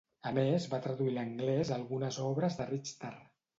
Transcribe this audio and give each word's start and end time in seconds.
A 0.27 0.29
més, 0.37 0.63
va 0.71 0.79
traduir 0.85 1.11
a 1.11 1.13
l'anglès 1.19 1.73
algunes 1.77 2.19
obres 2.33 2.61
de 2.63 2.71
Richter. 2.75 3.15